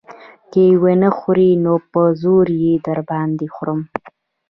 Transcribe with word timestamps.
که 0.51 0.59
يې 0.67 0.73
ونه 0.81 1.09
خورې 1.17 1.49
نو 1.63 1.73
په 1.91 2.01
زور 2.21 2.47
يې 2.63 2.73
در 2.85 2.99
باندې 3.09 3.45
خورم. 3.55 3.79